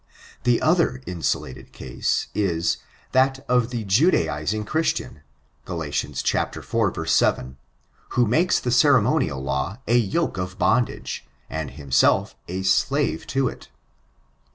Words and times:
The 0.45 0.63
other 0.63 0.99
insulated 1.05 1.73
case 1.73 2.25
i% 2.35 2.77
that 3.11 3.45
of 3.47 3.69
the 3.69 3.85
jiidaiging 3.85 4.65
Christian, 4.65 5.21
Gkil. 5.67 6.97
iv. 7.03 7.07
7, 7.11 7.57
who 8.09 8.25
makes 8.25 8.59
the 8.59 8.71
ceremonial 8.71 9.43
law 9.43 9.77
% 9.83 9.87
yoke 9.87 10.37
of 10.39 10.57
bondage, 10.57 11.27
and 11.51 11.69
himself 11.69 12.35
a 12.47 12.63
slave 12.63 13.27
to 13.27 13.47
it. 13.47 13.69